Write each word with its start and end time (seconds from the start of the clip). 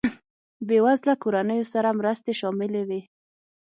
بېوزله 0.67 1.13
کورنیو 1.23 1.71
سره 1.73 1.89
مرستې 1.99 2.31
شاملې 2.39 2.83
وې. 2.89 3.01